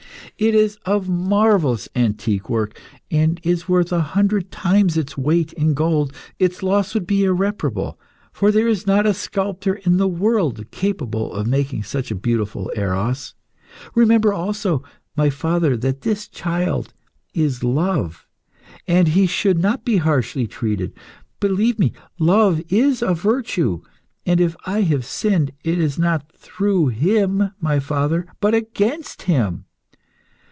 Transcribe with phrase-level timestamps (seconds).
[0.37, 2.79] It is of marvellous antique work,
[3.11, 6.13] and is worth a hundred times its weight in gold.
[6.39, 7.99] Its loss would be irreparable,
[8.31, 12.71] for there is not a sculptor in the world capable of making such a beautiful
[12.75, 13.35] Eros.
[13.93, 14.81] Remember also,
[15.15, 16.91] my father, that this child
[17.35, 18.25] is Love,
[18.87, 20.91] and he should not be harshly treated.
[21.39, 23.83] Believe me, Love is a virtue,
[24.25, 29.65] and if I have sinned, it is not through him, my father, but against him.